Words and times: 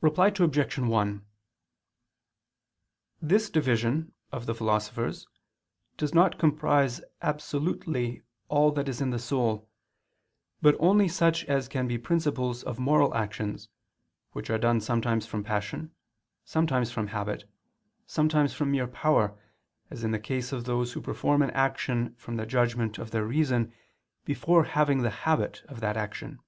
Reply 0.00 0.28
Obj. 0.28 0.78
1: 0.78 1.26
This 3.20 3.50
division 3.50 4.14
of 4.32 4.46
the 4.46 4.54
Philosopher's 4.54 5.26
does 5.98 6.14
not 6.14 6.38
comprise 6.38 7.02
absolutely 7.20 8.22
all 8.48 8.70
that 8.72 8.88
is 8.88 9.02
in 9.02 9.10
the 9.10 9.18
soul, 9.18 9.68
but 10.62 10.76
only 10.80 11.08
such 11.08 11.44
as 11.44 11.68
can 11.68 11.86
be 11.86 11.98
principles 11.98 12.62
of 12.64 12.78
moral 12.78 13.14
actions, 13.14 13.68
which 14.32 14.48
are 14.48 14.56
done 14.56 14.80
sometimes 14.80 15.26
from 15.26 15.44
passion, 15.44 15.94
sometimes 16.42 16.90
from 16.90 17.08
habit, 17.08 17.44
sometimes 18.06 18.54
from 18.54 18.70
mere 18.70 18.88
power, 18.88 19.38
as 19.90 20.02
in 20.02 20.10
the 20.10 20.18
case 20.18 20.52
of 20.52 20.64
those 20.64 20.94
who 20.94 21.02
perform 21.02 21.42
an 21.42 21.50
action 21.50 22.14
from 22.14 22.36
the 22.36 22.46
judgment 22.46 22.96
of 22.96 23.10
their 23.10 23.26
reason 23.26 23.74
before 24.24 24.64
having 24.64 25.02
the 25.02 25.10
habit 25.28 25.62
of 25.68 25.80
that 25.80 25.98
action. 25.98 26.40